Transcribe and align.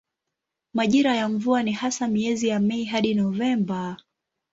Majira 0.73 1.15
ya 1.15 1.29
mvua 1.29 1.63
ni 1.63 1.71
hasa 1.71 2.07
miezi 2.07 2.47
ya 2.47 2.59
Mei 2.59 2.83
hadi 2.85 3.13
Novemba. 3.13 3.97